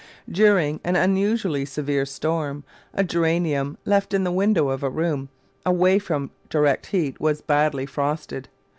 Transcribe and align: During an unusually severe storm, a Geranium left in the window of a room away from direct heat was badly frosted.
During 0.31 0.79
an 0.83 0.95
unusually 0.95 1.63
severe 1.63 2.07
storm, 2.07 2.63
a 2.91 3.03
Geranium 3.03 3.77
left 3.85 4.15
in 4.15 4.23
the 4.23 4.31
window 4.31 4.69
of 4.69 4.81
a 4.81 4.89
room 4.89 5.29
away 5.63 5.99
from 5.99 6.31
direct 6.49 6.87
heat 6.87 7.21
was 7.21 7.41
badly 7.43 7.85
frosted. 7.85 8.49